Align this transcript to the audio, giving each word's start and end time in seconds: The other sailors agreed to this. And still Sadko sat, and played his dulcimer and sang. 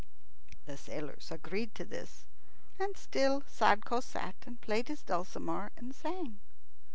The 0.65 0.71
other 0.71 0.77
sailors 0.81 1.29
agreed 1.29 1.75
to 1.75 1.85
this. 1.85 2.25
And 2.79 2.97
still 2.97 3.41
Sadko 3.45 3.99
sat, 4.01 4.33
and 4.47 4.59
played 4.59 4.87
his 4.87 5.03
dulcimer 5.03 5.69
and 5.77 5.93
sang. 5.93 6.39